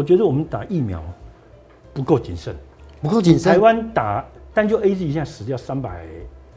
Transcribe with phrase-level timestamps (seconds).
[0.00, 0.98] 我觉得我们打疫苗
[1.92, 2.56] 不够谨慎，
[3.02, 3.52] 不够谨慎。
[3.52, 6.06] 台湾打单就 A Z 现在死掉三百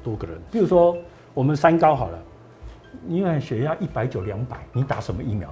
[0.02, 0.38] 多个人。
[0.50, 0.96] 比如说
[1.34, 2.18] 我们三高好了，
[3.10, 5.50] 因为血压一百九两百，你打什么疫苗？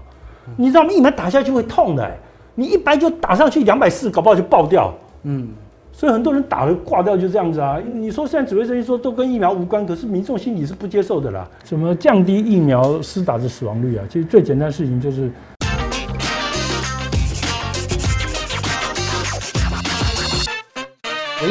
[0.56, 0.90] 你知道吗？
[0.90, 2.10] 疫苗打下去会痛的，
[2.56, 4.94] 你一百九打上去两百四，搞不好就爆掉。
[5.24, 5.50] 嗯，
[5.92, 7.78] 所以很多人打了挂掉就这样子啊。
[7.94, 11.46] 你说现在指挥中心说都跟疫苗无关，可是民众心里是不接受的啦。
[11.66, 14.06] 怎么降低疫苗施打的死亡率啊？
[14.10, 15.30] 其实最简单的事情就是。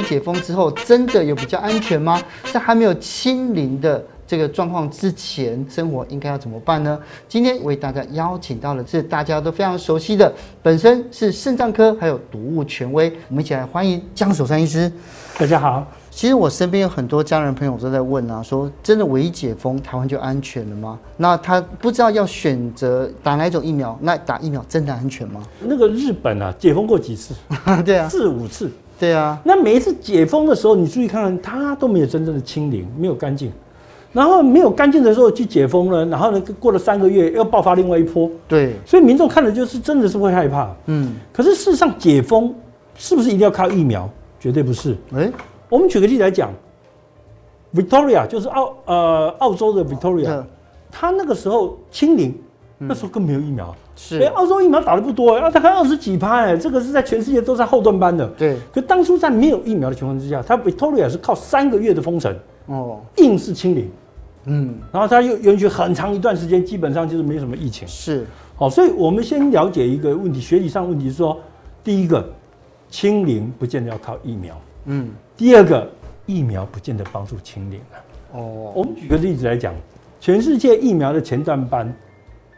[0.03, 2.23] 解封之后，真的有比较安全吗？
[2.53, 6.99] 在还没有清零的这个状况之前，生活应该要怎么办呢？
[7.29, 10.33] 今天为大家邀请到的是大家都非常熟悉的，
[10.63, 14.91] 本身是肾脏科还有毒物权威，我们一起来欢迎江守山医师。
[15.39, 15.87] 大家好。
[16.13, 20.99] 其实我身边有很多家人朋友都在问啊，说真的唯一解封，台湾就安全了吗？
[21.17, 25.41] 那他不知道要选择打哪种疫苗，那打疫苗真的安全吗？
[25.61, 27.33] 那个日本啊，解封过几次？
[27.87, 28.71] 对啊，四五次。
[29.01, 33.51] 对啊，那每一次解封的时候，你注意看看，它都没有真正的清零，没有干净。
[34.13, 38.29] 然后没有干净的时候去解封了，然后呢，过了三个月又爆发另外一波。
[38.49, 40.69] 对，所以民众看的就是真的是会害怕。
[40.87, 42.53] 嗯，可是事实上解封
[42.97, 44.11] 是不是一定要靠疫苗？
[44.41, 44.97] 绝对不是。
[45.15, 45.31] 哎，
[45.69, 46.51] 我们举个例子来讲
[47.73, 50.43] ，Victoria 就是澳呃澳洲的 Victoria，
[50.91, 52.37] 它那个时候清零，
[52.83, 53.75] 那时候更没有疫苗。
[53.95, 58.27] 是，哎，澳洲疫苗打的不多哎，啊，大概二十几趴哎，这个是在全世界都在后段班的。
[58.39, 62.35] 对，可当初在没有疫苗的情况之下，它 Victoria 是靠三个月的封城，
[62.67, 63.91] 哦，硬是清零，
[64.47, 67.87] 嗯，然后它又允许很长一段时间，基本上就是没什么疫情。
[67.87, 68.27] 是，
[68.57, 71.39] 好，所以我们先了解一个问题，学理上问题是说，
[71.85, 72.27] 第一个，
[72.89, 75.87] 清零不见得要靠疫苗，嗯，第二个，
[76.25, 78.01] 疫苗不见得帮助清零啊。
[78.33, 79.75] 哦，我们举个例子来讲，
[80.19, 81.95] 全世界疫苗的前段班。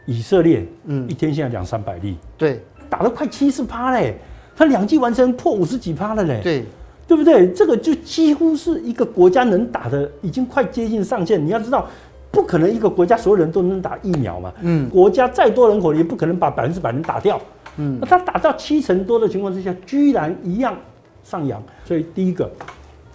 [0.05, 4.15] 以色列，嗯，一天现在两三百例，对，打了快七十趴嘞，
[4.55, 6.65] 他两剂完成破五十几趴了嘞，对，
[7.07, 7.49] 对不对？
[7.51, 11.43] 这个就几乎是一个国家能打的，已经快接近上限。
[11.43, 11.87] 你要知道，
[12.31, 17.39] 不可能一个国家所有人都能打疫苗嘛，嗯，国家再多人口也不可能把百分之百人打掉，
[17.77, 20.75] 嗯，那他打到七成多的情况之下，居然一样
[21.23, 22.51] 上扬，所以第一个，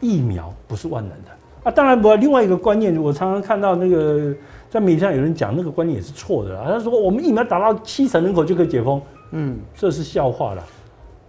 [0.00, 1.30] 疫苗不是万能的
[1.64, 1.70] 啊。
[1.70, 4.34] 当然我，另外一个观念，我常常看到那个。
[4.70, 10.62] 在媒体上有人讲那个观念也是错的，他说我们疫苗打到七成人口就可以解封，嗯，这是笑话了。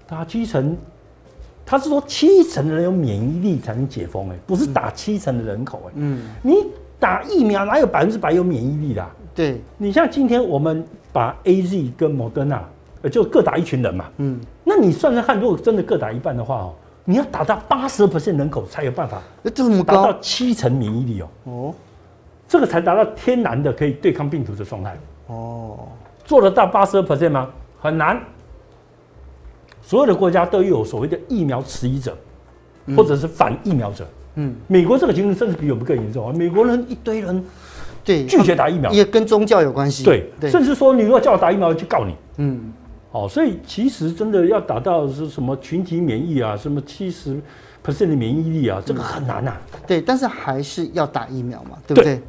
[0.06, 0.76] 打七成，
[1.66, 6.56] 他是说七成的人有免疫力才能解封，哎，不是打七成的人口，哎，嗯，你
[7.00, 9.10] 打疫苗哪有百分之百有免疫力啦？
[9.34, 10.84] 对，你像今天我们
[11.14, 12.60] 把 AZ 跟 Moderna，
[13.04, 16.74] 呃，就各打一群人嘛，嗯，那你算算看，如果真的各打一半的话哦，
[17.06, 19.22] 你要打到八十 percent 人口才有办法，
[19.54, 21.74] 这么高，达到七成免疫力哦，哦。
[22.50, 25.88] 这个才达到天然的可以对抗病毒的状态哦，
[26.26, 27.48] 做得到八十二 percent 吗？
[27.80, 28.20] 很难。
[29.84, 32.18] 所有的国家都有所谓的疫苗迟疑者，
[32.98, 34.06] 或者是反疫苗者。
[34.36, 36.34] 嗯，美国这个情况甚至比我们更严重啊！
[36.36, 37.44] 美国人一堆人
[38.04, 40.04] 对拒绝打疫苗，也跟宗教有关系。
[40.04, 42.16] 对，甚至说你如果叫我打疫苗，就告你。
[42.38, 42.74] 嗯，
[43.12, 47.40] 哦，所以其实真的要达到是什么群体免疫啊，什么七十
[47.86, 49.54] percent 的免疫力啊，这个很难呐。
[49.88, 52.22] 对，但是还是要打疫苗嘛，对不对？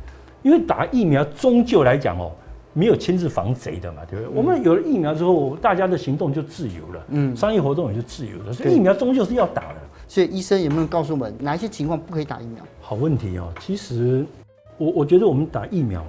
[0.43, 2.33] 因为打疫苗终究来讲哦，
[2.73, 4.35] 没有亲自防贼的嘛，对不对？
[4.35, 9.77] 嗯、我们有了疫苗之后，大家的行动就自由了，嗯，商业活动也就自由了，所以疫苗终究是要打的。
[10.09, 12.65] 所以医生有没有告诉我们哪一些情况不可以打疫苗？
[12.81, 14.25] 好问题哦，其实
[14.77, 16.05] 我我觉得我们打疫苗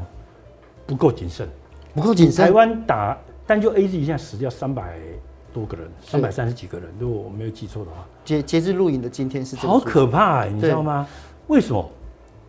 [0.87, 1.47] 不够谨慎，
[1.93, 2.45] 不够谨慎。
[2.45, 4.97] 台湾打单就 AZ 现在死掉三百
[5.53, 7.97] 多个人，三百三十几个人，如果我没有记错的话。
[8.23, 11.07] 截截至录影的今天是这好可怕，你知道吗？
[11.47, 11.87] 为什么？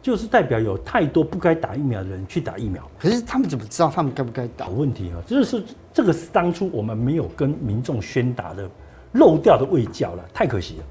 [0.02, 4.66] 就是代表有太多不该打疫苗的人去打疫苗，可是他们怎么知道他们该不该打？
[4.66, 5.62] 好问题啊，就是
[5.94, 8.68] 这个是当初我们没有跟民众宣达的
[9.12, 10.84] 漏掉的卫教了，太可惜了。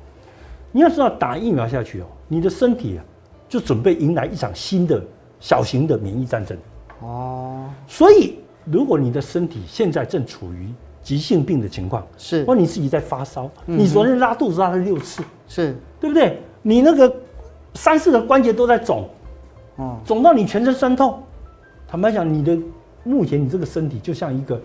[0.71, 3.03] 你要知道，打疫苗下去哦，你的身体啊
[3.49, 5.03] 就准备迎来一场新的
[5.41, 6.57] 小型的免疫战争
[7.01, 7.69] 哦。
[7.87, 10.69] 所以，如果你的身体现在正处于
[11.03, 16.39] 急性病的情况，是，或你自己在发烧，你昨天拉肚子拉了六次，是对不对？
[16.61, 17.13] 你那个。
[17.73, 19.07] 三四个关节都在肿，
[19.77, 21.21] 哦，肿到你全身酸痛。
[21.87, 22.57] 坦白讲，你的
[23.03, 24.59] 目前你这个身体就像一个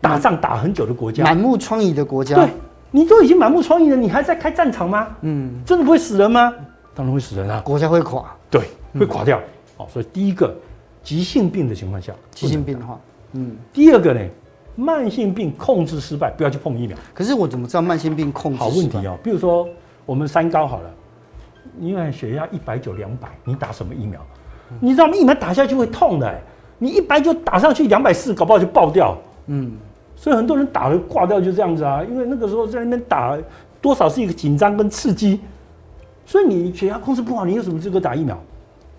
[0.00, 2.34] 打仗打很久的国家，满目疮痍的国家。
[2.36, 2.48] 对，
[2.90, 5.08] 你都已经满目疮痍了，你还在开战场吗？
[5.20, 6.52] 嗯，真的不会死人吗？
[6.94, 8.62] 当然会死人啊，国家会垮，对，
[8.98, 9.40] 会垮掉。
[9.76, 10.54] 哦，所以第一个，
[11.02, 12.98] 急性病的情况下，急性病的话，
[13.32, 14.20] 嗯，第二个呢，
[14.74, 16.96] 慢性病控制失败，不要去碰疫苗。
[17.14, 18.58] 可是我怎么知道慢性病控制？
[18.58, 19.68] 好问题哦，比如说
[20.04, 20.90] 我们三高好了。
[21.78, 24.20] 因为血压一百九两百，你打什么疫苗？
[24.78, 25.14] 你知道吗？
[25.14, 26.40] 疫苗打下去会痛的，
[26.78, 29.16] 你一百九打上去两百四，搞不好就爆掉。
[29.46, 29.72] 嗯，
[30.14, 33.36] 所以很多人打了挂掉就这样子啊，因为那个时候在那边打，
[33.80, 35.40] 多少是一个紧张跟刺激，
[36.24, 38.38] 所以你血压控制不好，你有什么资格打疫苗？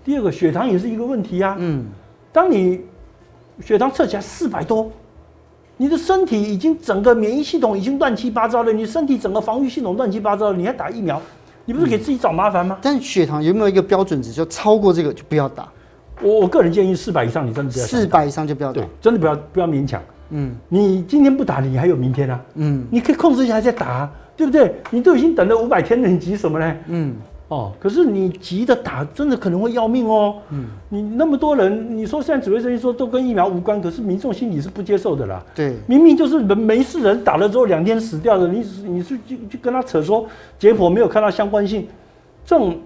[0.04, 1.86] 第二个血糖也是一个问题啊，嗯，
[2.34, 2.82] 当你
[3.62, 4.92] 血糖测起来四百多，
[5.78, 11.22] 你的身体已经整个免疫系统已经乱七八糟了，你身体整个防御系统乱七八糟，你还打疫苗，
[11.66, 12.78] 你不是给自己找麻烦吗？
[12.82, 15.68] 但血糖有没有一个标准值，就超过这个就不要打？
[16.22, 17.86] 我我个人建议四百以上，你真的不要。
[17.86, 20.02] 四百以上就不要打，对，真的不要不要勉强。
[20.30, 22.40] 嗯，你今天不打，你还有明天啊。
[22.56, 24.74] 嗯，你可以控制一下再打啊，对不对？
[24.90, 26.76] 你都已经等了五百天了，你急什么呢？
[26.88, 27.16] 嗯，
[27.52, 30.38] 哦，可是你急的打，真的可能会要命哦。
[30.52, 35.44] 嗯，你那么多人，你说现在指挥中心说都跟疫苗无关，可是民众心里是不接受的啦。
[35.54, 40.26] 对，明明就是人没事人打了之后两天死掉的，你你是就就跟他扯说
[40.58, 41.86] 结果没有看到相关性，
[42.46, 42.80] 这种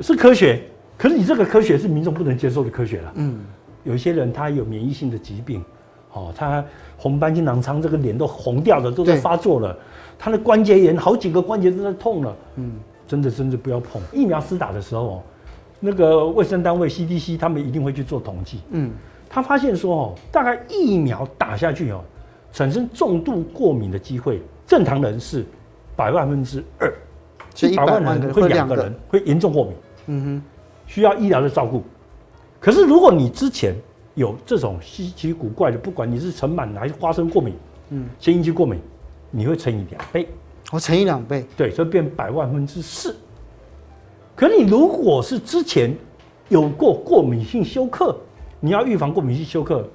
[0.00, 0.62] 是科学，
[0.96, 3.12] 可是你这个科学是民众不能接受的科学了。
[3.16, 3.40] 嗯，
[3.82, 5.62] 有一些人他有免疫性的疾病。
[6.14, 6.64] 哦，他
[6.96, 9.76] 红斑性狼疮，这个脸都红掉了，都在发作了。
[10.16, 12.36] 他的关节炎，好几个关节都在痛了。
[12.54, 12.70] 嗯，
[13.06, 14.00] 真的，真的不要碰。
[14.12, 15.22] 疫苗施打的时候哦，
[15.80, 18.60] 那个卫生单位 CDC 他们一定会去做统计。
[18.70, 18.90] 嗯，
[19.28, 22.02] 他发现说哦，大概疫苗打下去哦，
[22.52, 25.44] 产生重度过敏的机会，正常人是
[25.94, 26.92] 百万分之二，
[27.62, 29.74] 一百万人会两个人会严重过敏。
[30.06, 30.42] 嗯哼，
[30.86, 31.82] 需要医疗的照顾。
[32.60, 33.74] 可是如果你之前
[34.14, 37.54] 有这种稀奇古怪的，不管你是尘螨还是花生过敏，
[37.90, 38.80] 嗯，先引起过敏，
[39.30, 40.28] 你会乘以两倍，
[40.70, 43.14] 我乘以两倍，对，所以变百万分之四。
[44.34, 45.94] 可你如果是之前
[46.48, 48.16] 有过过敏性休克，
[48.60, 49.86] 你要预防过敏性休克，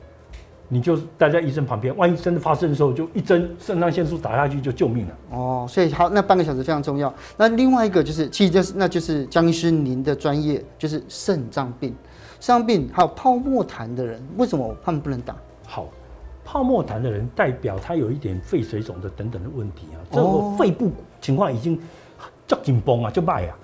[0.69, 5.17] 你就待在医生旁边，万一真的发生的时候，就一针肾上腺素打下去就救命了。
[5.31, 7.13] 哦，所以好，那半个小时非常重要。
[7.35, 11.93] 那另外一个就是，其实就是那就是江医师您的专业，就是肾脏病。
[12.39, 15.35] 肾脏病还有泡沫痰的人，为什么他们不能打？
[15.67, 15.89] 好，
[16.51, 20.91] 泡沫痰的人代表他有一点肺水肿的等等的问题啊，这个肺部
[21.21, 21.79] 情况已经
[22.47, 23.55] 较紧绷啊，就败啊。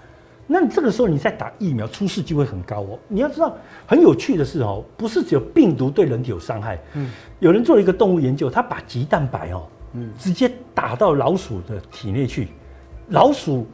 [0.45, 2.99] 那你这个时候你再打疫苗，出事机会很高哦。
[3.07, 3.51] 你要知道，
[3.87, 6.79] 很有趣的是哦，不是只有病毒对人体有伤害。
[6.93, 7.09] 嗯，
[7.39, 12.49] 有人做了一个动物研究，他把棘蛋白哦，嗯，直接打到老鼠的体内去，
[13.07, 13.65] 老鼠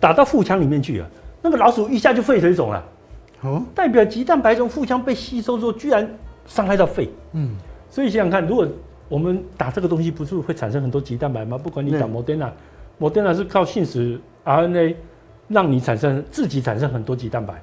[0.00, 1.06] 打到腹腔里面去啊，
[1.40, 2.84] 那个老鼠一下就肺水肿了。
[3.42, 6.12] 哦，代表棘蛋白从腹腔被吸收之后，居然
[6.46, 7.08] 伤害到肺。
[7.34, 7.54] 嗯，
[7.88, 8.66] 所以想想看，如果
[9.08, 11.56] 我们打这个东西，不是会产生很多棘蛋白吗？
[11.56, 12.52] 不管你打莫德纳，
[12.98, 14.94] 莫德纳是靠信使 RNA
[15.48, 17.54] 让你产生自己产生很多棘蛋白，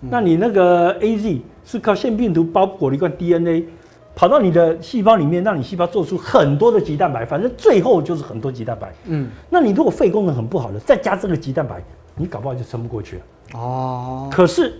[0.00, 3.66] 嗯、那你那个 AZ 是靠腺病毒包裹了一罐 DNA
[4.14, 8.92] 跑到你的细胞里面，让你细胞做出很多的棘蛋白，反正最后就是很多棘蛋白。
[9.04, 11.82] 嗯，那你如果肺功能很不好的，再加这个棘蛋白，
[12.14, 13.22] 你搞不好就撑不过去了。
[13.54, 14.72] 哦，可是。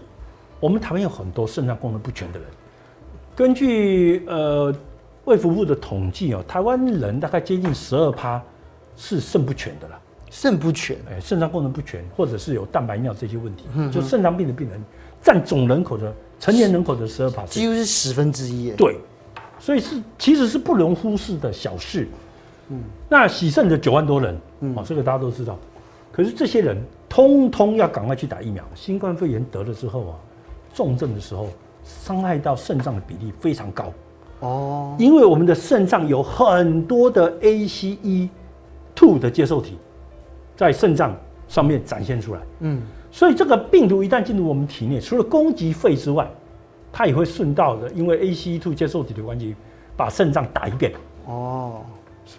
[0.59, 2.49] 我们台湾有很多肾脏功能不全的人，
[3.37, 4.75] 根据呃
[5.27, 8.43] 卫福部的统计哦，台湾人大概接近十二趴
[8.97, 10.01] 是肾不全的了。
[10.31, 14.83] 肾不全，哎，肾脏功能不全，或者是有蛋白尿这些问题，嗯、就肾脏病的病人
[15.23, 18.71] 占总人口的成年人口的十二趴，几乎是十分之一。
[18.73, 18.97] 对，
[19.61, 22.09] 所以是其实是不容忽视的小事。
[22.71, 25.59] 嗯，那洗肾的九万多人，哦、嗯，这个大家都知道。
[26.11, 26.77] 可是这些人
[27.09, 30.17] 通通要赶快去打疫苗，新冠肺炎得了之后啊。
[30.75, 31.49] 重症的时候，
[31.87, 33.93] 伤害到肾脏的比例非常高。
[34.41, 39.79] 哦，因为我们的肾脏有很多的 ACE2 的接受体
[40.55, 41.17] 在肾脏
[41.49, 46.29] 上面展现出来，嗯，所以这个病毒一旦进入我们体内，除了攻击肺之外，
[46.93, 49.57] 它也会顺道的，因为 ACE2 接受体的关系，
[49.97, 50.93] 把肾脏打一遍
[51.25, 51.81] 哦，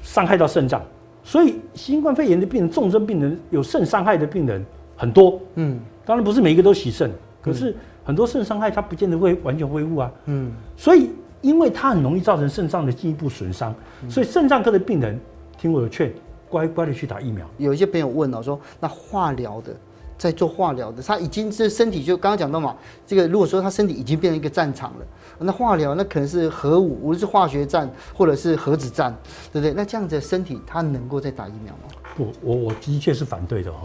[0.03, 0.79] 伤害到肾脏，
[1.23, 4.63] 所以新冠肺炎的病人、重症病人、有肾伤害的病人
[4.95, 7.11] 很多，嗯，当然不是每一个都洗肾，
[7.41, 7.75] 可是。
[8.07, 10.09] 很多肾伤害，它不见得会完全恢复啊。
[10.27, 11.11] 嗯，所以
[11.41, 13.75] 因为它很容易造成肾脏的进一步损伤，
[14.09, 15.19] 所以肾脏科的病人
[15.57, 16.13] 听我的劝，
[16.47, 17.45] 乖乖的去打疫苗。
[17.57, 19.75] 有一些朋友问了，说那化疗的，
[20.17, 25.05] 在做化疗的，他已经是身体就刚刚讲到嘛，这个如果说他身体已经变成一个战场了，
[25.39, 29.13] 那化疗那可能是核武，无论是化学战或者是核子战，
[29.51, 29.73] 对不对？
[29.73, 31.81] 那这样子的身体他能够再打疫苗吗？
[32.15, 33.79] 不，我我的确是反对的哈。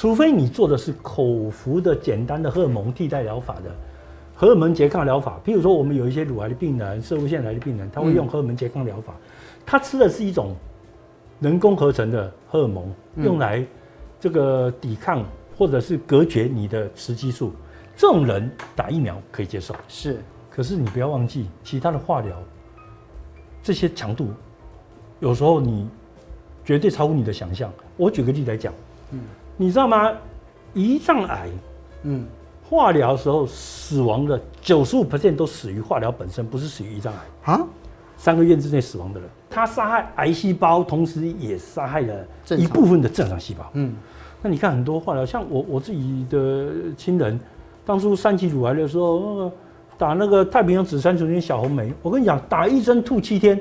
[0.00, 3.70] 除非你做的是口服的简单的荷尔蒙替代疗法的
[4.34, 9.14] 荷尔蒙拮抗疗法，譬如说我们有一些乳癌的病人、摄护腺癌的病人，他会用荷尔蒙拮抗疗法，
[9.66, 10.56] 他吃的是一种
[11.38, 13.62] 人工合成的荷尔蒙，用来
[14.18, 15.22] 这个抵抗
[15.54, 17.52] 或者是隔绝你的雌激素，
[17.94, 19.76] 这种人打疫苗可以接受。
[19.86, 22.42] 是，可是你不要忘记其他的化疗，
[23.62, 24.28] 这些强度
[25.18, 25.86] 有时候你
[26.64, 27.70] 绝对超乎你的想象。
[27.98, 28.72] 我举个例子来讲，
[29.10, 29.20] 嗯。
[29.60, 30.10] 你知道吗？
[30.74, 31.50] 胰脏癌，
[32.04, 32.24] 嗯，
[32.66, 37.60] 化疗时候死亡的九十五 percent 都死于化疗本身，不是死于胰脏癌啊？
[38.16, 42.26] 三个月之内死亡的人，他杀害癌细胞，同时也杀害了
[42.56, 43.68] 一部分的正常细胞。
[43.74, 43.94] 嗯，
[44.40, 47.38] 那你看很多化疗，像我我自己的亲人，
[47.84, 49.52] 当初三期乳癌的时候，
[49.98, 53.60] 打那个太平洋紫杉醇跟小红梅，我跟你讲，打一针吐七天，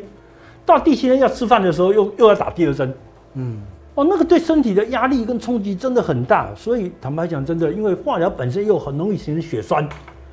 [0.66, 2.94] 到第七天要吃饭的时候，又又要打第二针。
[3.34, 3.62] 嗯。
[4.00, 9.86] 哦，那个对身体的压力跟冲击真的很大，所以坦白讲，真的，因为化疗本身又很容易形成血栓，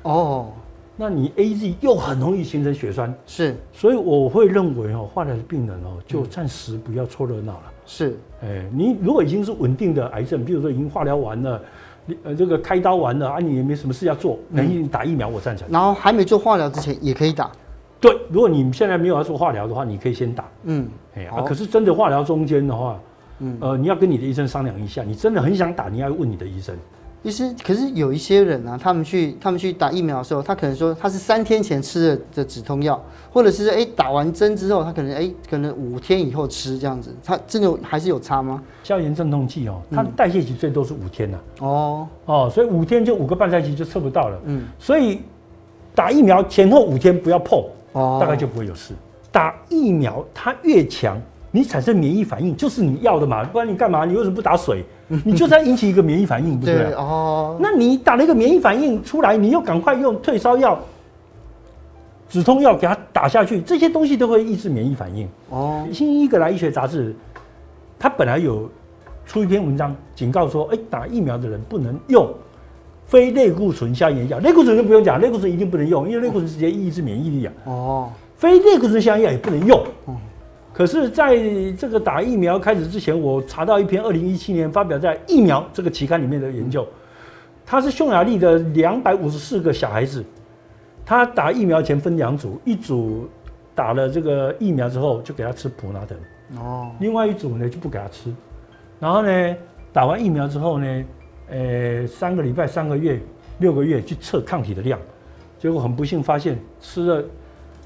[0.03, 0.53] 哦，
[0.95, 7.63] 那你 AZ 又很容易形成血栓，是，所以我会认为哦，化疗的病人哦，就暂时不要凑热闹了。
[7.85, 11.61] 是，哎，你如果已经是稳定的癌症，比如说已经化疗完了，
[12.23, 15.67] 呃，这个开刀完了啊，你也没什么事要做，那你打疫苗我赞成。
[15.69, 17.51] 然后还没做化疗之前也可以打，
[17.99, 22.97] 对，如果你现在没有要做化疗的话，你可以先打，嗯，哎啊，可是真的化疗中间的话。
[23.39, 26.75] 嗯，呃，你要跟你的医生商量一下，你真的很想打，你要问你的医生。
[27.23, 38.63] 医生，可是有一些人啊，他们去他们去打疫苗的时候，他可能说他是三天前吃的的止痛药，或者是哎、欸、打完针之后，他可能哎、欸、可能五天以后吃这样子，他真的还是有差吗？
[38.83, 41.65] 消炎镇痛剂哦，它的代谢期最多是五天呐、啊。
[41.65, 44.39] 哦哦，所以五天就五个半赛期就测不到了。
[44.45, 45.21] 嗯，所以
[45.95, 47.63] 打疫苗前后五天不要碰，
[47.93, 48.93] 哦，大概就不会有事。
[49.31, 51.19] 打疫苗它越强。
[51.51, 54.05] 你产生免疫反应就是你要的嘛，不然你干嘛？
[54.05, 54.83] 你为什么不打水？
[55.23, 57.57] 你就是要引起一个免疫反应，不对，对哦。
[57.61, 60.77] 那你打了一个免疫反应出来，你又赶快用退烧药、
[62.27, 65.25] 止痛药给它打下去，这些东西都会抑制免疫反应。
[65.49, 65.87] 哦。
[65.93, 67.15] 新英格兰医学杂志，
[67.97, 68.69] 它本来有
[69.25, 72.29] 出一篇文章警告说，哎、欸，打疫苗的人不能用
[73.05, 77.53] 非类固醇消炎药，类固醇就不用讲，类固醇一定不能用，因为类固醇直接抑制免疫力啊。
[77.63, 78.09] 哦。
[78.35, 79.81] 非类固醇消炎药也不能用。
[80.77, 81.35] 可是，在
[81.71, 86.87] 这个打疫苗开始之前，我查到一篇二零一七年发表在《疫苗》这个期刊里面的研究，
[87.65, 90.23] 他是匈牙利的两百五十四个小孩子，
[91.03, 93.27] 他打疫苗前分两组，一组
[93.73, 96.15] 打了这个疫苗之后就给他吃普拿疼，
[96.59, 98.31] 哦，另外一组呢就不给他吃，
[98.99, 99.55] 然后呢
[99.91, 101.03] 打完疫苗之后呢，
[101.49, 103.19] 呃，三个礼拜、三个月、
[103.57, 104.99] 六个月去测抗体的量，
[105.57, 107.25] 结果很不幸发现吃了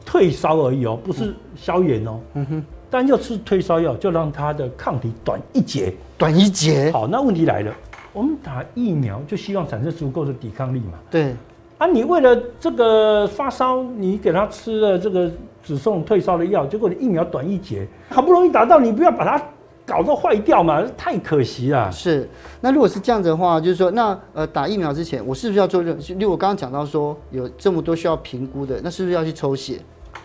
[0.05, 2.63] 退烧而已哦，不是消炎哦，嗯哼。
[2.89, 6.91] 但要吃退烧药，就让他的抗体短一截，短一截。
[6.91, 7.74] 好，那问题来了，
[8.12, 11.00] 我们打疫苗就希望产生足够的抵抗力嘛？
[11.10, 11.34] 对。
[11.77, 15.31] 啊，你为了这个发烧，你给他吃了这个
[15.63, 19.41] 只送退烧的药，结果你疫苗短一截，好不容易打到，你不要把它
[19.86, 20.84] 搞到坏掉嘛？
[20.98, 21.89] 太可惜了。
[21.91, 22.29] 是。
[22.60, 25.98] 那如果是这样子的话，就是说，那呃，打疫苗之前，我是不是要做任？
[25.98, 29.79] 例如我刚刚讲到说，有这么多需要评估的，那是不是要去抽血？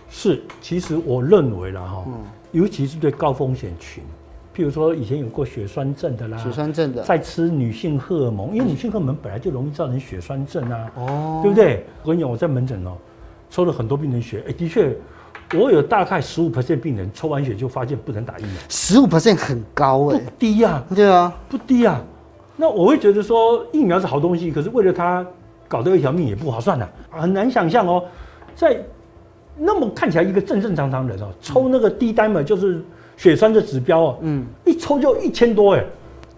[0.09, 2.05] 是，其实我认为了哈。
[2.07, 2.15] 嗯
[2.53, 4.03] 尤其是对高风险群，
[4.57, 11.85] 譬如说以前有过血栓症的啦，血栓症的，在吃女性荷尔蒙，因为女性荷尔蒙本来就容易造成血栓症啊，哦，对不对？
[12.03, 12.93] 我跟你讲，我在门诊哦，
[13.51, 14.97] 抽了很多病人血，哎，的确，
[15.53, 22.01] 我有大概十五 percent 病人抽完血就发现不能打疫苗，十五 percent 很高哎，不低呀，对啊，不低啊。
[22.57, 25.27] 那我会觉得说疫苗是好东西，可是为了它
[25.69, 28.03] 搞掉一条命也不划算呐，很难想象哦，
[28.55, 28.81] 在。
[29.59, 32.83] 那么看起来一个正正常常人哦，抽那个 D dimer 就是
[33.17, 35.85] 血栓的指标哦，嗯，一抽就一千多哎，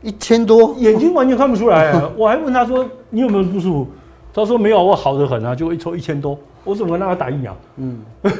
[0.02, 1.92] 一千多，眼睛完全看不出来。
[2.16, 3.86] 我还问他说，你有没有不舒服？
[4.32, 7.56] 他说没有，我好得很啊，就一抽一千多，我怎么让他打疫苗？
[7.76, 7.98] 嗯，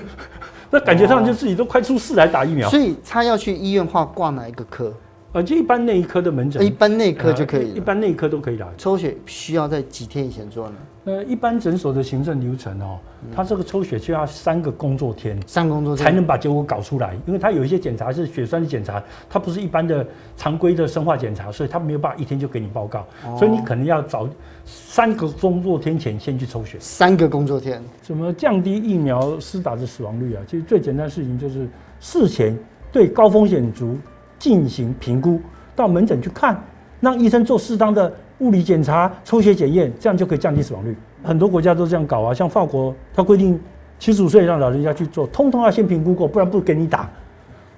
[0.70, 2.68] 那感觉上就自己都快出事来打疫苗。
[2.68, 4.92] 所以他要去医院话挂哪一个科？
[5.32, 8.66] 呃，就一般内科的门诊，一般内科就可以，一般内科都可以打。
[8.78, 10.74] 抽血需要在几天以前做呢？
[11.04, 12.98] 呃，一般诊所的行政流程哦，
[13.36, 23.06] 它这个抽血就要三个工作天，三工作天才能把结果搞出来，因为它有一些检查是血栓的检查，它不是一般的常规的生化检查，所以他没有办法一天就给你报告，
[23.36, 24.26] 所以你可能要早
[24.64, 26.78] 三个工作天前先去抽血。
[26.80, 30.42] 三个工作天，怎么降低疫苗施打的死亡率啊？
[30.46, 31.68] 其实最简单的事情就是
[32.00, 32.58] 事前
[32.90, 33.96] 对高风险族
[34.38, 35.40] 进行评估。
[35.74, 36.60] 到门诊去看，
[37.00, 40.96] 让医生做适当的物理检查、抽血检验，这样就可以降低死亡率。
[41.22, 43.60] 很多国家都这样搞啊，像法国，它规定
[43.98, 47.08] 七十五岁让老人家去做，通通要先评估过，不然不给你打。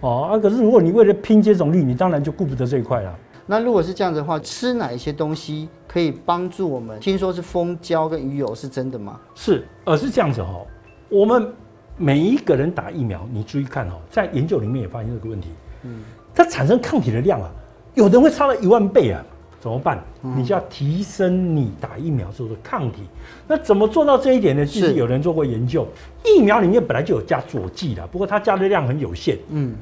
[0.01, 3.15] 哦啊，可是如果你为了拼接种率，你当然就顾不得这一块了。
[3.47, 6.99] 那如果是这样子的话，吃哪一些东西可以帮助我们？
[7.01, 9.21] 听说是蜂胶跟鱼油，是真的吗？
[9.35, 10.67] 是，而是这样子哦。
[11.09, 11.53] 我们
[11.97, 15.49] 每一个人打疫苗，你注意看哦，在研究里面也发现这个问题。
[15.83, 16.01] 嗯，
[16.35, 17.51] 它产生抗体的量啊。
[17.95, 19.21] 有的人会差了一万倍啊，
[19.61, 19.99] 怎么办？
[20.37, 23.03] 你就要提升你打疫苗时候的抗体。
[23.49, 24.65] 那怎么做到这一点呢？
[24.65, 25.87] 其实有人做过研究，
[26.25, 29.37] 疫苗里面本来就有加佐剂的，不过它加的量很有限。
[29.49, 29.75] 嗯，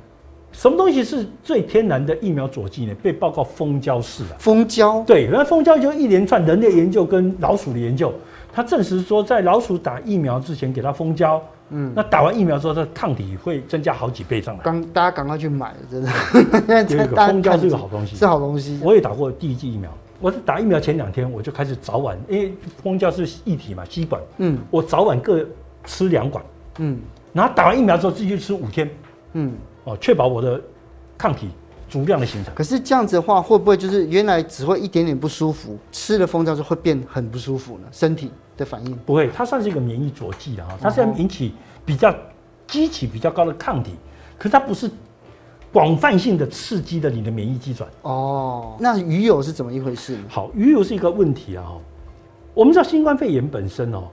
[0.52, 2.94] 什么东西是最天然的疫苗佐剂呢？
[3.02, 4.36] 被报告蜂胶是啊。
[4.38, 5.04] 蜂胶？
[5.06, 8.12] 对，那蜂胶就一连串人类研究跟老鼠的研究，
[8.52, 11.40] 他证实说，在老鼠打疫苗之前给它蜂胶，
[11.70, 14.60] 嗯，那打完疫苗之后，它抗体会增加好几倍上来。
[14.64, 16.10] 刚大家赶快去买，真的。
[16.96, 18.80] 有一个蜂胶是一个好东西，是好东西。
[18.82, 22.52] 我也打过第一剂疫苗，我是打疫苗前两天我就开始早晚，因为
[22.82, 25.46] 蜂胶是液体嘛，吸管，嗯，我早晚各
[25.84, 26.44] 吃两管，
[26.78, 26.98] 嗯，
[27.32, 28.90] 然后打完疫苗之后继续吃五天，
[29.34, 30.60] 嗯，哦，确保我的
[31.16, 31.50] 抗体。
[31.88, 37.84] 足量的形成，可是这样子的话，会不会就是原来只会一点点不舒服，吃了蜂胶就会变很不舒服呢？
[37.90, 41.54] 身体的反应不会，它算是一个免疫佐剂的哈，它是要引起
[41.84, 42.14] 比较
[42.66, 43.94] 激起比较高的抗体，
[44.36, 44.90] 可是它不是
[45.72, 47.88] 广泛性的刺激的你的免疫机转。
[48.02, 50.24] 哦，那鱼油是怎么一回事呢？
[50.28, 51.64] 好，鱼油是一个问题啊。
[52.54, 54.04] 我们知道新冠肺炎本身哦，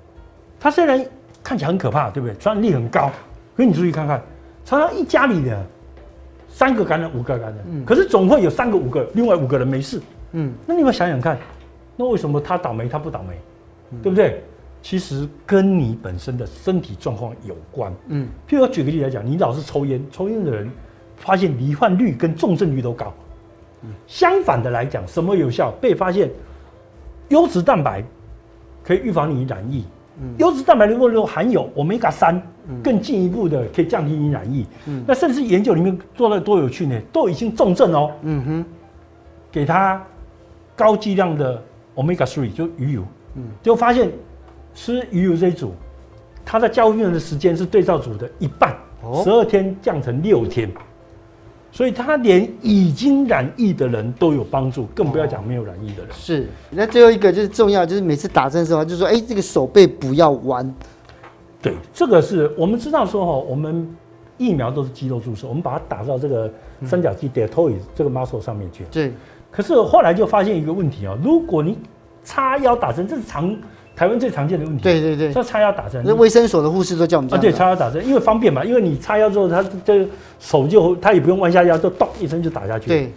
[0.60, 1.06] 它虽然
[1.44, 2.36] 看起来很可怕，对不对？
[2.38, 3.12] 传染力很高，
[3.56, 4.22] 可是你注意看看，
[4.64, 5.66] 常常一家里的。
[6.56, 11.38] 三个感染，五个感染，嗯，可是总会有三个、五个，另外五个人没事，嗯，那你们想想看，
[11.98, 13.38] 那为什么他倒霉，他不倒霉，
[13.92, 14.42] 嗯、对不对？
[14.82, 20.72] 其实跟你本身的身体状况有关，嗯，譬如我举个例来讲，你老是抽烟，抽烟的人
[21.18, 23.14] 发现罹患率跟重症率都高，
[23.82, 25.74] 嗯，相反的来讲，什么有效？
[25.82, 26.30] 被发现
[27.28, 28.02] 优质蛋白
[28.82, 29.84] 可以预防你染疫。
[30.38, 32.42] 优质蛋白如果有含有欧米伽三，
[32.84, 34.66] 更进一步的可以降低你染疫。
[34.86, 38.12] 嗯，那甚至研究里面做的多有趣呢，都已经重症哦。
[38.22, 38.66] 嗯哼，
[39.52, 40.02] 给他
[40.76, 41.62] 高剂量的
[41.96, 43.04] 欧米伽三，就鱼油。
[43.36, 44.10] 嗯，就发现
[44.74, 45.74] 吃鱼油这一组，
[46.46, 48.76] 它的加护病人的时间是对照组的一半，
[49.24, 50.70] 十二天降成六天。
[51.76, 56.14] 所以他连已经染疫的人都有帮助，更不要讲没有染疫的人。
[56.14, 60.74] 是，那最后一个就是重要，就是每次打针的时候，就是说，哎，这个手背不要弯。
[61.62, 63.94] 对，这个是我们知道说哈，我们
[64.38, 66.50] 疫苗都是肌肉注射，我们把它打到这个
[66.86, 68.86] 三角肌 deltoid 这个 muscle 上面去。
[68.90, 69.12] 对。
[69.52, 71.78] 可是后来就发现一个问题啊，如果你
[72.24, 73.54] 叉腰打针，这是常。
[73.96, 76.04] 台湾最常见的问题，对对对，叫叉腰打针。
[76.06, 80.06] 那卫生所的护士都叫我们啊，对，叉腰打针，因为方便嘛，因为你叉腰之后，他这
[80.40, 82.88] 手就他也不用弯下腰，就咚一声就打下去。
[82.88, 83.14] 对。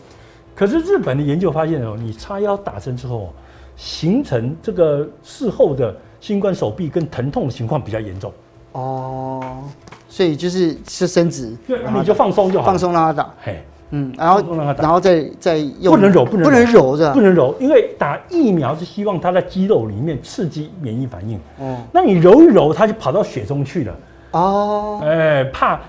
[0.54, 3.32] 可是日本的研究发现哦，你叉腰打针之后，
[3.76, 8.32] 形成这个事后的新冠手臂跟疼痛的情况比较严重。
[8.72, 9.62] 哦，
[10.08, 13.34] 所以就是是伸直，对，你就放松就好，放松让他打。
[13.40, 13.62] 嘿。
[13.90, 14.42] 嗯，然后
[14.76, 21.38] 然后再再用不能揉，不能揉着，不能揉，因为打疫苗是希望它在肌肉里面刺激免疫反应。
[21.58, 23.96] 哦，那你揉一揉，它就跑到血中去了。
[24.32, 25.80] 哦，哎，怕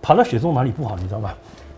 [0.00, 1.30] 跑到血中哪里不好，你知道吗？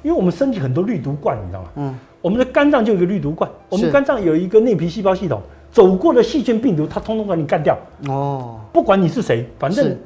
[0.03, 1.69] 因为我们身体很多滤毒罐，你知道吗？
[1.77, 5.41] 嗯，我们的肝脏就有一个滤毒罐，我们肝脏有一个内皮细胞系统，
[5.73, 7.77] 走过的细菌病毒，它通通把你干掉。
[8.09, 9.97] 哦，不管你是谁，反正。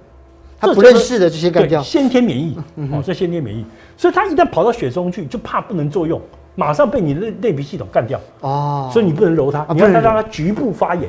[0.61, 2.59] 他不认识的这些干掉，先天免疫，
[2.91, 3.65] 哦，这先天免疫，
[3.97, 6.21] 所以他一旦跑到血中去，就怕不能作用，
[6.57, 8.21] 马上被你的内皮系统干掉。
[8.41, 11.09] 哦，所以你不能揉它，你要让它局部发炎，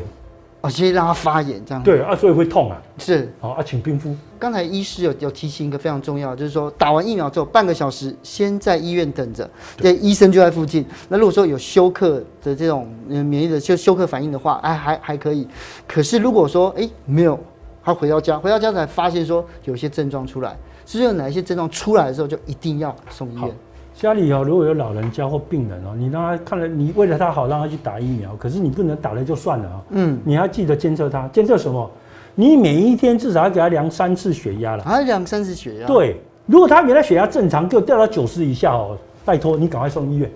[0.61, 4.15] 哦，先让它发炎这样，对啊，所以会痛啊，是，好啊，请冰敷。
[4.37, 10.85] 刚才医师有有提醒一个非常重要，就是说打完疫苗之后半个小时先在医院等着，对，医生就在附近。
[11.07, 15.47] 那如果说有休克的这种免疫的休休克反应的话，哎，还还可以。
[15.87, 17.39] 可是如果说哎没有。
[17.83, 23.51] 他回到家，回到家才发现说有些症状出来，是有哪一些症状出来的时候，就一定要送医院。
[23.95, 29.81] 家里哦，如果有老人家或病人哦，你让他看了，你为了他好，让他去打疫苗，可是你不能打了就算了啊。
[29.89, 31.89] 嗯，你要记得监测他，监测什么？
[32.35, 34.83] 你每一天至少要给他量三次血压了。
[34.83, 35.87] 啊量三次血压？
[35.87, 36.15] 对，
[36.45, 40.31] 如果他原来血压正常，就掉到九十以下哦，拜托你赶快送医院。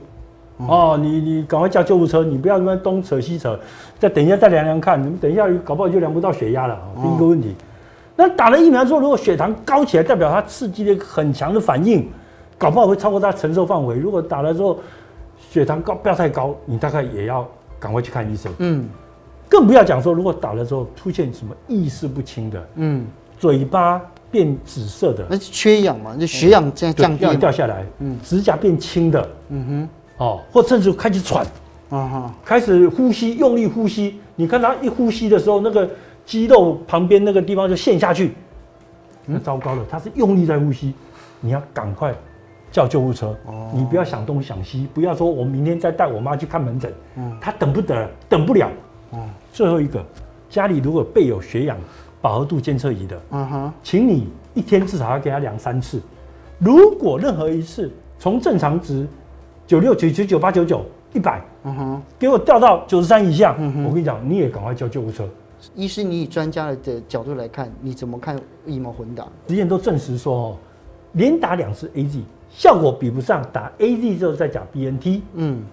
[0.68, 3.60] 哦，你你赶快叫救护车，你不要那么东扯西扯，
[4.00, 6.80] 再等一下再量量看，你们等一下搞不好就量不到血压了。
[7.02, 7.56] 第一个问题，
[8.16, 12.08] 那打了疫苗之后，如果血糖高起来，代表它刺激了一个很强的反应，
[12.58, 13.98] 搞不好会超过它承受范围。
[13.98, 14.80] 如果打了之后
[15.50, 17.48] 血糖高不要太高，你大概也要
[17.80, 18.52] 赶快去看医生。
[18.60, 18.88] 嗯，
[19.50, 23.06] 更不要讲说如果打了之后出现什么意识不清的，嗯，
[23.38, 26.16] 嘴巴变紫色的，那是缺氧嘛？
[26.16, 29.90] 就血氧在降低掉下来，嗯，指甲变青的，嗯哼。
[30.24, 31.46] 哦，或甚至开始喘，
[31.90, 34.22] 啊哈，开始呼吸，用力呼吸。
[34.38, 35.90] 你看他一呼吸的时候，那个
[36.26, 38.34] 肌肉旁边那个地方就陷下去，
[39.26, 40.94] 那糟糕了，他是用力在呼吸，
[41.42, 42.16] 你要赶快
[42.72, 43.36] 叫救护车。
[43.46, 48.70] 哦，你不要想东想西，不要说我明天再带我妈去看门诊，嗯，他等不得，等不了。
[49.10, 49.20] 哦，
[49.52, 50.02] 最后一个，
[50.50, 51.78] 家里如果备有血氧
[52.22, 56.02] 饱和度监测仪的，嗯哼，请你一天至少要给他量三次，
[56.60, 59.06] 如果任何一次从正常值。
[59.66, 65.28] 九六九九九八九九一百，嗯哼，给我调到九十三以下，嗯哼，我跟你讲，你也赶快叫救护车。
[65.76, 69.26] 医师，你以专家的角度来看，你怎么看疫苗混打？
[69.48, 70.58] 实验都证实说，哦，
[71.14, 75.22] 连打两次 AZ 效果比不上打 AZ 之后再打 BNT。
[75.36, 75.64] 嗯，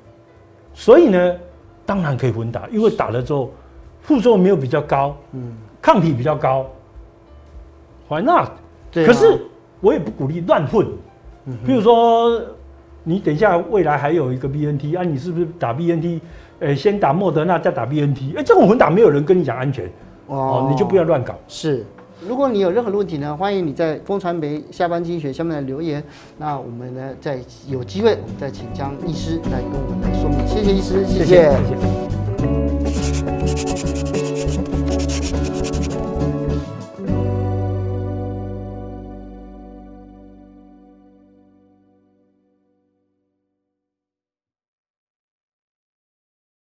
[0.73, 1.37] 所以呢，
[1.85, 3.51] 当然可以混打，因为打了之后
[4.01, 6.65] 副作用没有比较高，嗯，抗体比较高
[8.09, 8.51] ，Why not？
[8.93, 9.41] 对、啊，可是
[9.81, 10.87] 我也不鼓励乱混。
[11.47, 12.41] 嗯，比如说
[13.05, 16.21] 你等一下未来还有一个 BNT 啊，你是不是打 BNT？
[16.61, 19.87] 欸、先打莫德纳再打 BNT，哎、欸，这种混打没有人跟你讲安全
[20.27, 21.35] 哦，哦，你就不要乱搞。
[21.49, 21.83] 是，
[22.29, 26.05] 如果你有任何的问题呢，欢迎你在风传媒下班经济学下面来留言。
[26.37, 30.47] 那我们呢，再有机会，我们再请江医师来跟我们来说明。
[30.47, 31.25] 谢谢医师，谢谢。
[31.25, 32.30] 谢谢谢谢。